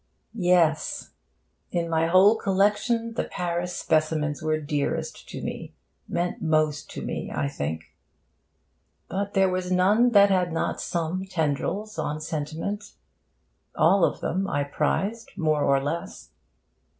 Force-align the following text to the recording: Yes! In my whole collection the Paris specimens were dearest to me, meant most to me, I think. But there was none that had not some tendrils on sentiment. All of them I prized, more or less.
Yes! 0.33 1.11
In 1.69 1.87
my 1.87 2.07
whole 2.07 2.35
collection 2.35 3.13
the 3.13 3.25
Paris 3.25 3.77
specimens 3.77 4.41
were 4.41 4.59
dearest 4.59 5.29
to 5.29 5.43
me, 5.43 5.75
meant 6.07 6.41
most 6.41 6.89
to 6.93 7.03
me, 7.03 7.31
I 7.31 7.47
think. 7.47 7.93
But 9.09 9.35
there 9.35 9.47
was 9.51 9.71
none 9.71 10.09
that 10.13 10.31
had 10.31 10.51
not 10.51 10.81
some 10.81 11.25
tendrils 11.25 11.99
on 11.99 12.19
sentiment. 12.19 12.93
All 13.75 14.03
of 14.03 14.21
them 14.21 14.47
I 14.49 14.63
prized, 14.63 15.33
more 15.37 15.63
or 15.63 15.79
less. 15.79 16.31